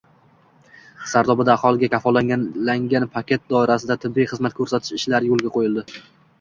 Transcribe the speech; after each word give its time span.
Sardobada 1.11 1.53
aholiga 1.57 1.89
kafolatlangan 1.97 3.07
paket 3.19 3.47
doirasida 3.55 4.01
tibbiy 4.07 4.29
xizmat 4.35 4.59
ko‘rsatish 4.61 4.99
ishlari 5.03 5.33
yo‘lga 5.35 5.57
qo‘yildi 5.61 5.89